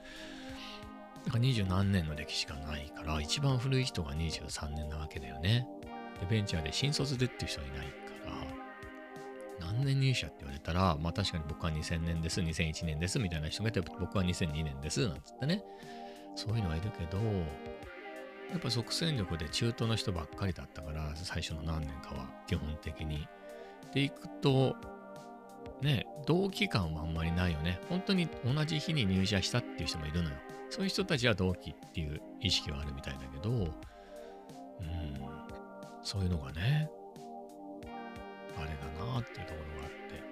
[1.31, 5.67] か二十何年の歴史がないから、一番古い人が23年なわけだよね。
[6.19, 7.93] で、ベンチャーで新卒でっていう人はいないか
[9.59, 15.63] ら、何年入社って言われたら、まあ確かに僕は2000年です、2001年ですみたいな人がいて、僕は2002年です、なんつってね。
[16.35, 17.17] そういうのはいるけど、
[18.51, 23.27] やっぱ即戦力で中東の人ばっかりだったから、最初の何年かは基本的に。
[23.93, 24.75] でいくと、
[25.82, 27.80] ね、同期感はあんまりないよね。
[27.89, 30.36] 本当に同じ日に入社したっていう人もいるのよ。
[30.69, 33.67] そういう人たちは同期っていう意識はあるみたいだけど、うん、
[36.03, 36.89] そういうのがね、
[38.58, 40.23] あれだなっていうところがあって、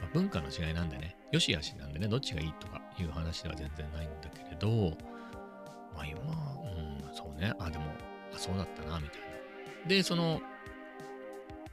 [0.00, 4.96] まあ、文化の違いなんでね、よしあしなんでね、どっちがいいとかいう話では全然ないんだけれど、
[5.94, 7.84] まあ今、うん、そうね、あ、でも、
[8.34, 9.88] あ、そうだったな、みたいな。
[9.88, 10.40] で、その、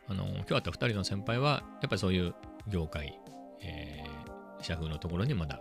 [0.07, 2.35] あの、今日会った2人の先輩は、やっぱりそういう
[2.67, 3.19] 業界、
[3.61, 5.59] えー、社風のところにまだ、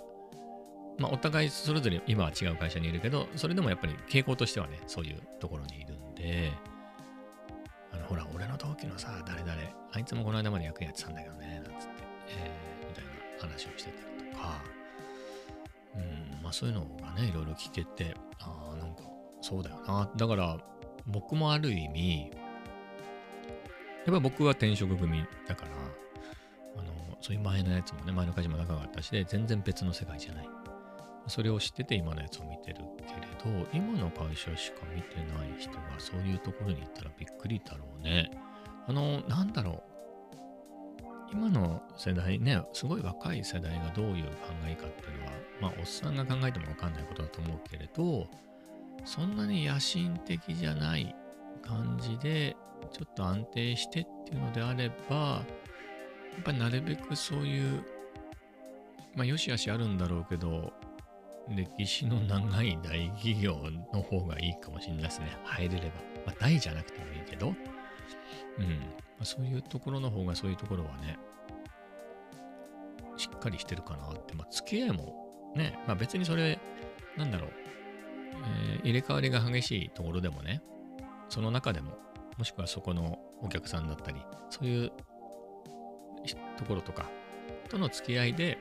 [0.99, 6.53] まあ、お互いそれぞれ今は違う会社にいるけど、それでもやっぱり傾向としてはね、そういうところにいるんで、
[7.93, 9.53] あの、ほら、俺の同期のさ、誰々、
[9.93, 11.75] あいつもこの間まで役やってたんだけどね、なんつって、
[12.29, 13.11] えー、みたいな
[13.41, 14.63] 話をしてたりとか、
[15.97, 19.03] うん、まあそういうのがね、いろいろ聞けて、ああ、なんか、
[19.41, 20.11] そうだよな。
[20.17, 20.59] だから、
[21.07, 22.31] 僕もある意味、
[24.07, 25.71] やっぱ僕は転職組だから、
[27.21, 30.49] そういう前のやつもね、前の会社も仲があったしで、全然別の世界じゃない。
[31.27, 38.31] それを知ってて今のやつを見てるけれど、今の会社しか見てない人がそういうところに行ったらびっくりだろうね。
[38.87, 39.91] あの、なんだろう。
[41.33, 44.31] 今の世代ね、すごい若い世代がどういう考
[44.67, 48.27] えかっていうのは、まあ、おっさんが考えてもわかんないことだと思うけれど、
[49.05, 51.15] そんなに野心的じゃない
[51.63, 52.57] 感じで、
[52.93, 55.43] ちょっと安定してっていうのであれば、
[56.41, 57.85] っぱりなるべくそういう、
[59.15, 60.73] まあ、よしあしあるんだろうけど、
[61.49, 63.59] 歴史の長い大企業
[63.93, 65.37] の方がいいかもしれないですね。
[65.45, 65.93] 入れれば。
[66.27, 67.55] まあ、大じゃなくてもいいけど、うん。
[67.55, 67.57] ま
[69.23, 71.19] あ、そういうところの方がそういうところはね、
[73.17, 74.35] しっかりしてるかなって。
[74.35, 76.59] まあ、付き合いもね、まあ別にそれ、
[77.17, 77.51] なんだろう、
[78.73, 80.63] えー、入れ替わりが激しいところでもね、
[81.29, 81.99] その中でも、
[82.39, 84.93] もしくはそこのお客さんだったり、そういう
[86.57, 87.09] ところとか
[87.69, 88.59] との付き合いで、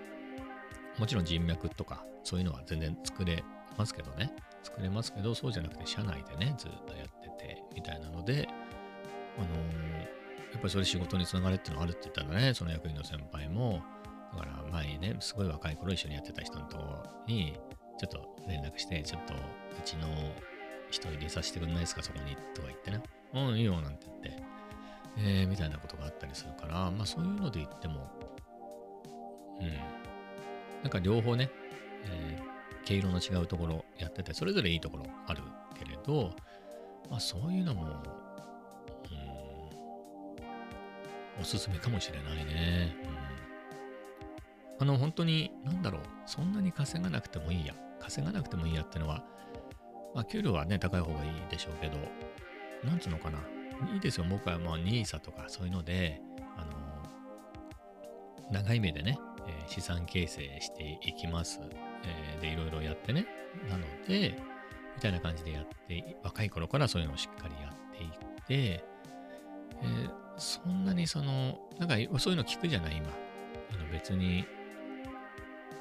[0.98, 3.44] もちろん人脈とか、そういうのは全然作れ
[3.78, 4.34] ますけどね。
[4.64, 8.48] 作れますけど、そうじゃなくて、社内でね、ずっとやってて、みたいなので、
[9.38, 13.82] あのー、やっぱりそれ仕事につながるっていうのがあるって言ったんだね、その役員の先輩も。
[14.34, 16.84] だから前にね、すごい若い頃一緒にやってた人のとこ
[17.28, 17.58] に、
[17.98, 19.38] ちょっと連絡して、ちょっとう
[19.84, 20.08] ちの
[20.92, 23.02] 人入れさせてくんないですか、そこに、とか言ってね。
[23.34, 24.59] うん、いいよ、なんて言って。
[25.18, 28.10] えー、みたいなことがあったりするから、まあそういうので言っても、
[29.60, 29.74] うん。
[30.84, 31.50] なんか両方ね、
[32.06, 35.44] えー、毛色の違うところやってて、それぞれいいところある
[35.78, 36.34] けれど、
[37.10, 37.84] まあそういうのも、
[41.38, 42.96] うん、おすすめかもしれないね。
[44.80, 47.74] うん、あの、本当に、なんだろう、そんなに稼がなくてもいいや。
[48.00, 49.24] 稼がなくてもいいやってのは、
[50.16, 51.98] まあ給料はね、高い方がいいでしょうけど、
[52.84, 53.40] なんつうのかな。
[53.94, 54.26] いいですよ。
[54.30, 56.22] 僕はもう NISA とかそういうので、
[56.58, 61.60] あの、長い目でね、え、資産形成していきます。
[62.04, 63.26] えー、で、いろいろやってね。
[63.70, 64.36] なので、
[64.96, 68.10] みたいな感じでやって、若い頃からそういうのをしっかりやっていっ
[68.46, 68.84] て、
[69.82, 73.08] えー、そんなにその、なんかそういうの聞くじゃない、今。
[73.72, 74.46] あの別に、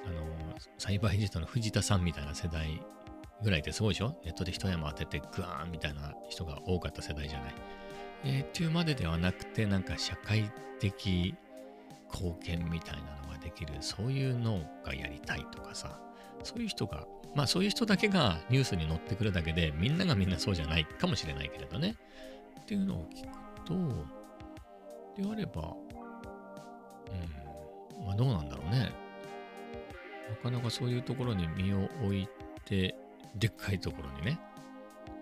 [0.06, 2.80] あの、栽培ジェットの藤田さんみたいな世代
[3.42, 4.20] ぐらいってすごいでしょ？
[4.24, 7.54] ネットで一山当ててグワーンみたいな人が多かった世代じゃない？
[8.24, 10.50] えー、っていうまでではなくて、なんか社会
[10.80, 11.34] 的
[12.12, 16.00] 貢献みたいなのができる、そういうのがやりたいとかさ、
[16.42, 21.96] そういう人が、まあそういう人だけがニュースに載ってくるだけで、みんながみんなそうじゃないかもしれないけれどね。
[22.60, 23.28] っていうのを聞く
[23.64, 23.74] と、
[25.22, 25.74] であれば、
[28.00, 28.92] うん、まあどうなんだろうね。
[30.28, 32.28] なかなかそういうところに身を置い
[32.64, 32.94] て、
[33.36, 34.38] でっかいところにね、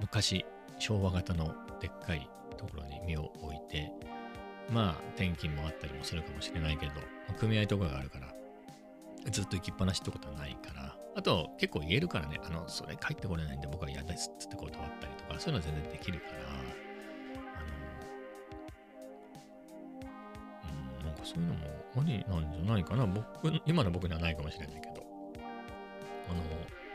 [0.01, 0.45] 昔、
[0.79, 3.93] 昭和型のでっかいところに身を置いて、
[4.71, 6.93] まあ、転勤もあったりもするかもしれないけど、
[7.39, 8.33] 組合とかがあるから、
[9.31, 16.57] ずっと行きっぱなしってことはないから、あと結構言えるからね、あの、それ帰ってこれないんで僕は嫌ですって断ったりとかか、そういうのは全然できるから、あ
[17.53, 17.75] の、
[21.01, 21.61] うん、なんかそういうのも
[21.97, 23.07] ありなんじゃないかな。
[23.07, 25.07] 僕、今の僕にはないかもしれないけど、
[26.31, 26.43] あの、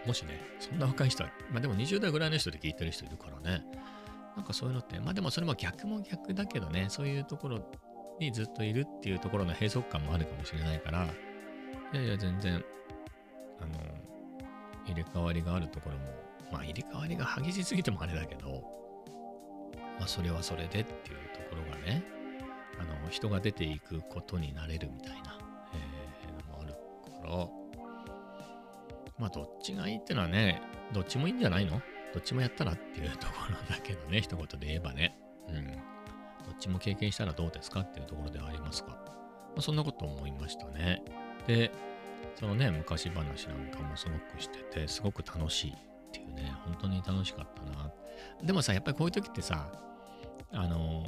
[0.05, 3.63] もしね、そんな若い人は、まあでも20代ぐらいの人で聞いてる人いるからね、
[4.35, 7.59] なんかそういうのって、まあでもそれも逆も逆だけどね、そういうところ
[8.19, 11.05] にずっといるっていうところの閉塞感もあるかもしれないから、
[11.93, 12.63] いやいや、全然、
[13.59, 13.73] あの、
[14.85, 16.03] 入れ替わりがあるところも、
[16.51, 18.63] まあ入れ替わりが激しすぎてもあれだけど、
[19.99, 20.93] まあそれはそれでっていうと
[21.49, 22.03] ころがね、
[22.79, 25.37] あの、人が出ていくことになれるみたいな、
[25.73, 26.73] えー、のもある
[27.21, 27.83] から、
[29.19, 30.61] まあどっちがいいってのはね、
[30.93, 31.81] どっちもいいんじゃないの？
[32.13, 35.17] どっちもやったらっていうところだけどね、 一言で言えばね。
[35.47, 35.67] うん。
[36.45, 38.95] どっちも経験したらどうですかっていうところではありますが、ま
[39.57, 41.03] あ、そんなこと思いましたね。
[41.47, 41.71] で、
[42.35, 45.75] そのね、昔話なんかもすごくしてて、すごく楽しいっ
[46.11, 47.91] ていうね、本当に楽しかったな。
[48.43, 49.71] でもさ、やっぱりこういう時ってさ、
[50.51, 51.03] あの、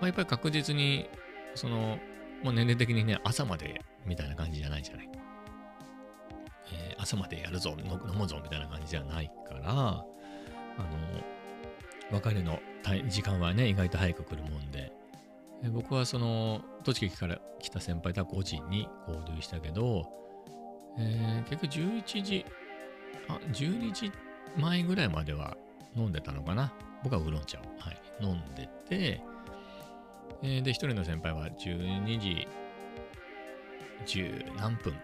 [0.00, 1.08] まあ、やっぱり確実に、
[1.54, 1.98] その、
[2.42, 5.08] もう年齢的にね、朝までみたいな感じじゃないじゃない。
[6.98, 10.04] 朝までやるぞ、飲むぞみたいな感じじゃないから、あ
[10.82, 10.86] の、
[12.10, 12.60] 別れの
[13.08, 14.92] 時間はね、意外と早く来るもんで、
[15.62, 20.06] え、僕はその、栃木から来た先輩とは5時に合流したけど、
[20.98, 22.46] えー、結局11時、
[23.28, 24.12] あ、12時
[24.56, 25.56] 前ぐらいまでは
[25.96, 26.72] 飲んでたのかな。
[27.04, 29.20] 僕はウーロン茶を、はい、飲んでて、
[30.42, 32.48] えー、で、一人の先輩は12時
[34.06, 34.94] 10何分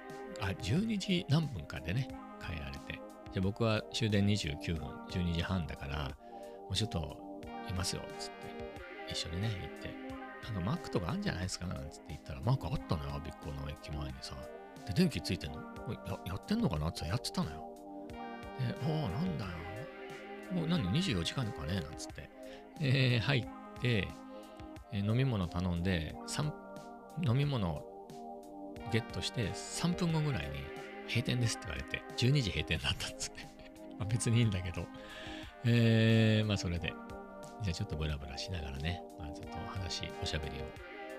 [0.45, 2.09] あ、12時何分かでね、
[2.41, 3.01] 帰られて。
[3.33, 7.17] で、僕は終電29分、12時半だから、もうちょっと
[7.69, 9.95] いますよ、つって、一緒にね、行って、
[10.45, 14.35] なんかマックとかあるんじゃないですかなんつって言ったら、マークあったのよ、ビッコの駅前にさ。
[14.87, 15.61] で、電気ついてんの？
[16.07, 16.89] ややってんのかな？
[16.89, 17.71] って、やってたのよ。
[18.59, 19.51] で、おお、なんだよ。
[20.53, 22.31] もう何 ?24 時間かねなんつって。
[22.81, 24.07] え、入って、
[24.93, 26.15] 飲み物頼んで、
[27.27, 27.83] 飲み物
[28.93, 30.59] ゲットして3分後ぐらいに
[31.09, 33.49] 閉店ですって言われて、12時閉店だったっつって。
[33.99, 34.87] ま別にいいんだけど、
[35.65, 36.93] えー、まあそれで、
[37.63, 40.65] じゃあちょっとブラブラしながらね、まあ、ずっと話、おしゃべりを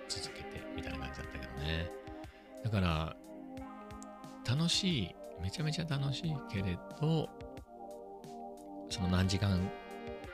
[0.08, 1.89] 続けてみたいな感じだったけどね。
[2.63, 3.15] だから、
[4.47, 7.30] 楽しい、めちゃめちゃ楽しいけれど、
[8.89, 9.60] その何時間、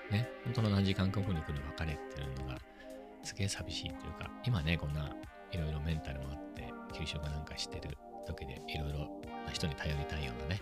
[0.09, 2.57] ね、本当の何時間か後に来る別れっていうのが、
[3.23, 5.15] すげえ寂しいというか、今ね、こんな
[5.51, 8.99] いろいろメンタルもあって、休職なんかしてる時でいろいろ
[9.45, 10.61] な人に頼りたいようなね、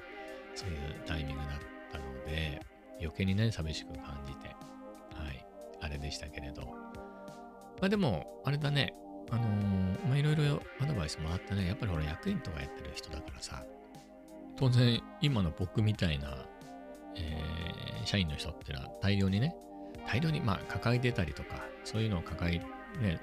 [0.55, 1.49] そういうタイミングだっ
[1.91, 2.61] たので、
[2.99, 5.45] 余計にね、寂しく感じて、はい、
[5.81, 6.63] あれでしたけれど。
[7.79, 8.93] まあでも、あれだね、
[9.31, 13.63] あのー、まあいろいろアドバイスもらってね、やっぱりほら役員とかやってる人だからさ、
[14.57, 16.45] 当然今の僕みたいな、
[17.15, 19.55] えー、社員の人ってのは大量にね、
[20.05, 22.57] 大量にまあ抱えてたりとか、そういうのを抱え、
[23.01, 23.19] ね、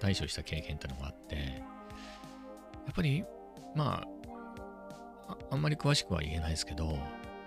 [0.00, 1.42] 対処した経験ってのがあって、や
[2.92, 3.24] っぱり、
[3.74, 4.06] ま
[5.28, 6.98] あ、あんまり詳しくは言えないですけど、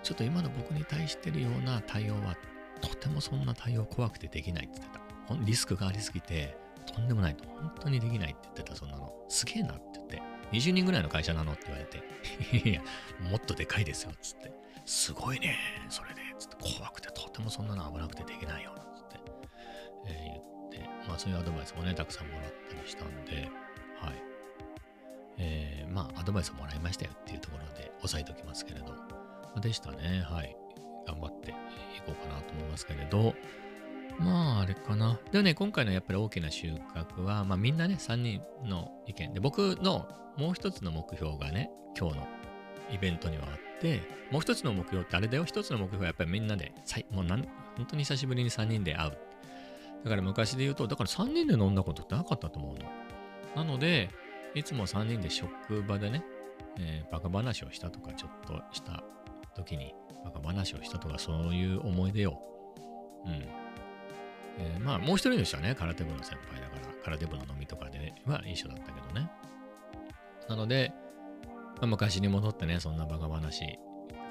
[0.03, 2.35] ちょっと今の僕に対してるような対応は、
[2.81, 5.45] とてもそんな対応怖くてできないって言ってた。
[5.45, 6.57] リスクがありすぎて、
[6.93, 7.47] とんでもないと。
[7.47, 9.13] 本当にできないって言ってた、そんなの。
[9.29, 10.21] すげえなって言って。
[10.51, 12.69] 20人ぐらいの会社なのって言われて。
[12.69, 12.81] いや、
[13.29, 14.51] もっとでかいですよ、つって。
[14.85, 15.57] すごいね、
[15.89, 16.21] それで。
[16.37, 18.75] つって、怖くて、とてもそんなの危なくてできないよ、
[21.11, 23.49] まあ、そういうアドバイスもね、たくさんもらったりしたんで、
[23.99, 24.23] はい。
[25.37, 28.95] えー、まあ、アドバイスもらいましたよっていうところで押さえておきますけれど。
[29.59, 30.25] でしたね。
[30.25, 30.55] はい。
[31.05, 31.53] 頑張ってい
[32.05, 33.35] こうかなと思いますけれど。
[34.19, 35.19] まあ、あれかな。
[35.33, 41.69] でね、今回のやっぱり大きな収穫は、まあみんなね、3人の意見で、僕のもう一つの目標がね、
[41.99, 42.27] 今日の
[42.89, 46.71] イベントにはあって、もう一つの目標ってあれだよ、一つの目標はやっぱりみんなで、
[47.11, 47.45] もうなん
[47.75, 49.17] 本当に久しぶりに3人で会う。
[50.03, 52.89] だから昔で言うと、だから3人で飲んだことってなかったと思うの。
[53.55, 54.09] なので、
[54.55, 56.23] いつも3人で職場でね、
[56.77, 59.03] えー、バカ話をしたとか、ちょっとした
[59.55, 59.93] 時に、
[60.25, 62.41] バカ話をしたとか、そういう思い出を、
[63.25, 63.31] うん。
[64.59, 69.29] えー、まあ、もう一人の人はね、空手部の先輩だから、空手部の飲みとかで、は一緒だったけどね。
[70.49, 70.93] なので、
[71.77, 73.79] まあ、昔に戻ってね、そんなバカ話、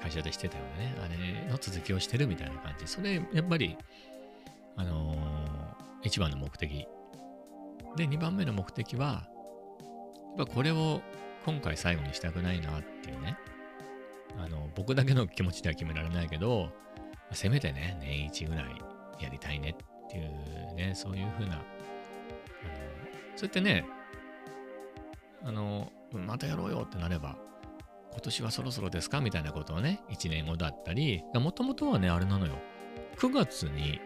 [0.01, 2.87] 会社でしてたよね、あれの続きをしてるみたいな感じ。
[2.87, 3.77] それ、やっぱり、
[4.75, 6.87] あのー、一番の目的。
[7.95, 9.27] で、二番目の目的は、
[10.37, 11.01] やっぱこれを
[11.45, 13.37] 今回最後にしたくないなっていうね。
[14.37, 16.69] あの、僕だけの気持ちでは決められないけど、
[17.33, 18.65] せめてね、年一ぐらい
[19.19, 21.63] やりたいねっていうね、そういうふうな、あの、
[23.35, 23.85] そうやってね、
[25.43, 27.37] あの、またやろうよってなれば、
[28.11, 32.55] 今年はそろそろですかみたいなことをね、1年後だったり、もともとはね、あれなのよ。
[33.17, 33.99] 9月に、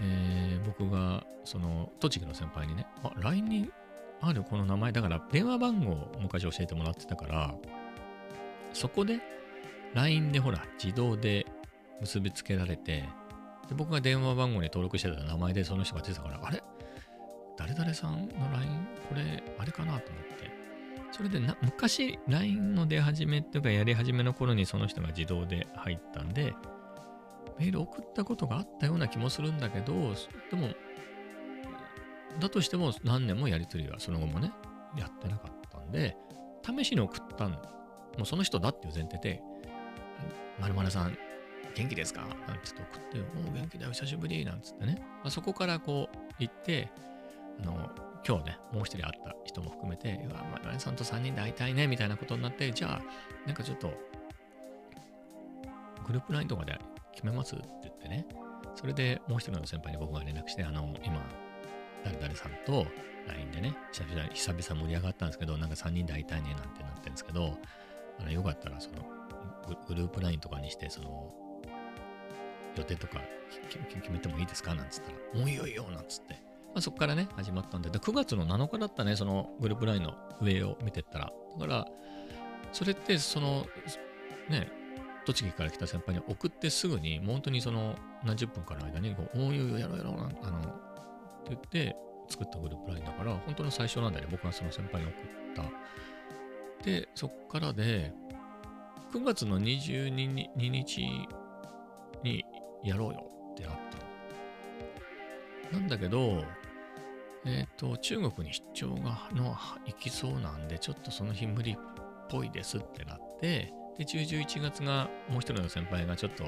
[0.00, 3.70] えー僕が、その、栃木の先輩にね、あ、LINE に
[4.20, 7.54] あるこの名前、だから電話番号を昔教えてもらってたから、
[8.72, 9.18] そこで、
[9.94, 11.46] LINE でほら、自動で
[12.00, 13.04] 結びつけられて、
[13.68, 16.62] で僕が電話番号に登録してた名前でその人が出てたから、あれ？
[17.56, 20.50] 誰々さんの LINE、これ、あれかなと思って。
[21.10, 26.54] それでな、昔、LINE の出始めっていうか、やり始めの頃にその人が自動で入ったんで、
[27.58, 29.92] メール送ったことがあったような気もするんだけど、
[30.50, 30.68] でも、
[32.40, 34.52] だとしても何年もやりとりはその後もね、
[34.96, 36.16] やってなかったんで、
[36.64, 37.58] 試しに送ったん、も
[38.22, 39.42] うその人だっていう前提で、
[40.60, 41.16] まるまるさん、
[41.74, 42.22] 元気ですか？
[42.22, 44.96] なんて言って送って、おお、元気だよ、久しぶり、なんつってね。
[45.22, 46.88] まあ、そこからこう行って、
[47.62, 47.90] あの、
[48.26, 53.02] 今日ね、もう一人会った人も含めて、うわ、まるまるさんと3人で会いたいね、みたいなことになって、じゃあ、
[53.46, 53.92] なんかちょっと、
[56.06, 56.78] グループ LINE とかで
[57.18, 57.56] 決めます？
[57.56, 58.24] って言ってね。
[58.76, 61.20] それでもう一人の先輩に僕が連絡して、あの、今、
[62.04, 62.86] 誰々さんと
[63.26, 67.58] LINE でね、久々久々盛り上がったんですけど、なんか3人で会いたいねなんてなってるんですけど、
[68.20, 68.98] あのよかったら、その
[69.66, 71.28] グ、グループ LINE とかにして、その、
[72.76, 73.20] 予定とか
[73.98, 74.76] 決めてもいいですか？
[74.76, 76.34] なんつったら、もういいよいいよなんつって。
[76.66, 81.32] まあ、そこからね、始まったんで、で9月の7日だったね、そのグループ LINE の上を見てったら。
[81.58, 81.86] だから、
[82.72, 83.66] それって、その、
[84.48, 84.70] ね、
[85.28, 90.62] 栃木から来た先輩に送ってすぐに、もう本当にその何十分かの間に、こうおいおいおいやろうやろうなあの、っ
[91.44, 91.96] て言って
[92.30, 95.68] 作ったグループ LINE だから、本当の最初なんだよね、僕がその先輩に送っ
[96.78, 96.84] た。
[96.84, 98.12] で、そっからで、
[99.12, 100.10] 9月の22
[100.56, 101.02] 日
[102.22, 102.44] に
[102.82, 103.72] やろうよってなっ
[105.70, 105.80] たの。
[105.80, 106.42] なんだけど、
[107.44, 109.54] えっ、と、中国に出張がの
[109.86, 111.76] 行きそうなんで、ちょっとその日無理っ
[112.30, 116.44] ぽいですってなって、で、10、11月がもう一人の先輩がちょっと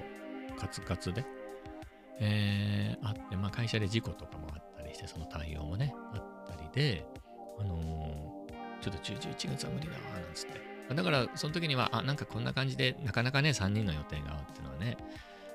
[0.58, 1.24] カツカツで、
[2.20, 7.04] えー、あって、まあ会社で事故とかもあったりして、その対応もね、あったりで、
[7.58, 8.40] あのー
[8.80, 10.94] ちょっと10、11月は無理だわ、なんつって。
[10.94, 14.96] だから、その時には、あ、なんかこんな感じで、なかなかね、3人の予定が合うっていうのはね、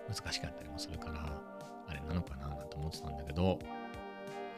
[0.08, 1.42] 難しかったりもするから、
[1.88, 3.60] あれなのかななんて思ってたんだけど、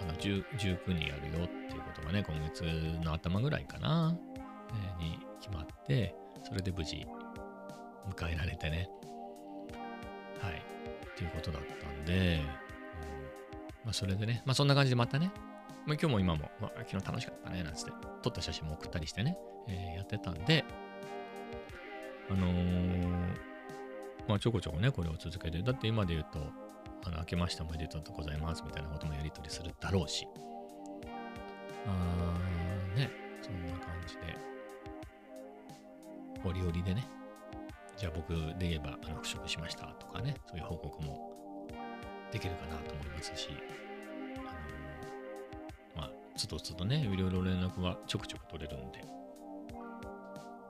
[0.01, 2.63] あの10 19にやるよっていうことがね、今月
[3.03, 4.15] の頭ぐらいかな、
[4.99, 6.13] えーに決まって、
[6.43, 7.07] それで無事
[8.09, 8.89] 迎えられてね、
[10.39, 12.45] はい、っていうことだったんで、うん。
[13.85, 15.31] まあ、それでね、まあそんな感じでまたね、
[15.85, 17.91] まあ、今日も今も、まあ、昨日楽しかったね、なんつって、
[18.21, 19.37] 撮った写真も送ったりしてね、
[19.67, 20.65] えーやってたんで、
[22.29, 23.47] あのー
[24.27, 26.39] まあちょこちょこね、これを続けて、だって今で言うと、
[27.05, 30.27] あの、明けましておめでとうございますみたいなこともやり取りするだろうし、
[31.87, 33.09] あーね、
[33.41, 34.21] そんな感じで、
[36.43, 37.07] 折々でね、
[37.97, 38.29] じゃあ僕
[38.59, 41.67] で言えば、あの、復職しましたとかね、そういう報告も
[42.31, 43.49] できるかなと思いますし、
[44.37, 49.03] あのーまあ、つどつどね、いろいろ連絡はちょくちょく取れるんで、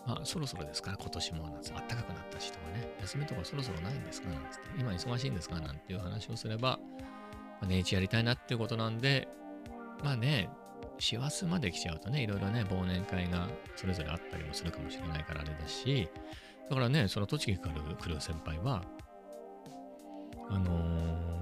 [0.08, 6.80] まあ、そろそろですから、今年もなんつって、暖かくなったしとかね、休みとかそろそろないんですかなんつって、今忙しいんですかなんていう話をすれば、
[7.60, 9.28] まあ、年一やりたいなっていうことなんで、
[10.02, 10.50] まあね、
[11.00, 16.10] 師走まで来ちゃうとね、いろいろね、忘年会がそれぞれあったりもするかもしれないからあれだし、
[16.70, 18.84] だからね、その栃木から来る先輩は、
[20.50, 21.38] あのー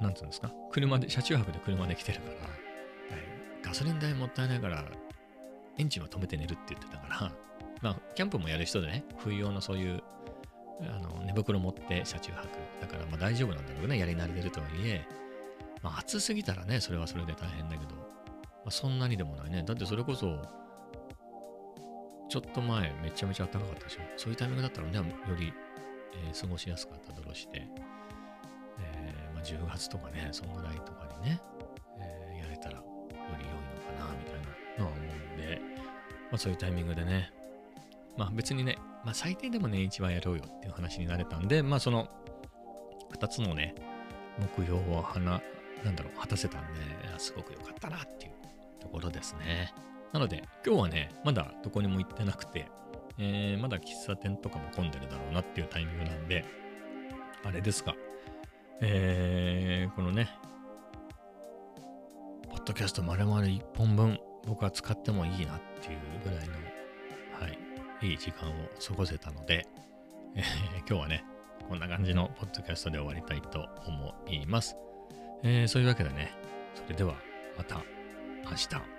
[0.00, 2.58] なんつうんですか、車で、車中泊で車で来てるから、はい
[3.60, 4.84] ガソリン代もったいないから、
[5.76, 7.32] エンジンは止めて寝るって言ってたから、
[7.82, 10.02] まあ、キャンプもやる人でね、冬用のそういう、
[10.82, 12.48] あの、寝袋持って車中泊。
[12.80, 15.04] だから、まあ大丈夫なんだろうね、やり慣れてるとはいえ、
[15.82, 18.04] まあ暑すぎたらね、それはそれで大変だけど、ま
[18.66, 19.64] あ、そんなにでもないね。
[19.64, 20.40] だってそれこそ、
[22.28, 24.00] ちょっと前、めちゃめちゃ暖かかったでしょ？
[24.16, 25.04] そういうタイミングだったらね、よ
[25.38, 25.52] り、
[26.14, 27.66] えー過ごしやすかっただろしで、
[28.80, 31.40] えーまあ、10月とかね、そんぐらいとかにね、
[31.98, 32.84] えーやれたらよ
[33.38, 34.40] り良いのかな、みたい
[34.78, 35.04] なのは思う
[35.34, 35.60] んで、
[36.30, 37.32] まあそういうタイミングでね、
[38.16, 42.08] まあ別にね、まあ最低でも年一はやろうよっていう話になれたんで、まあその
[43.18, 43.74] 2つのね、
[44.56, 45.40] 目標をはな、
[45.84, 46.80] なんだろう、果たせたんで、
[47.18, 48.32] すごく良かったなっていう
[48.80, 49.72] ところですね。
[50.12, 52.66] なので、今日はね、まだどこにも行ってなくて、
[53.18, 56.44] えーまだ喫茶店とかも混んでるだろうなっていうタイミングなんで、
[57.44, 57.94] あれですか、
[58.80, 60.30] えーこのね、
[62.48, 66.54] ポッドキャスト丸々1本分、僕は使ってもいいなっていうぐらいの、
[67.40, 67.48] は
[68.02, 69.66] い、いい時間を過ごせたので、
[70.34, 71.24] えー今日はね、
[71.68, 74.74] こんな感じのポッドキャストで終わりたいと思います。
[75.42, 76.32] えーそういうわけでね、
[76.74, 77.14] それでは
[77.58, 77.82] また
[78.44, 78.97] 明日。